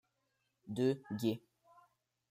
Deux 0.67 0.99
gués. 1.11 1.43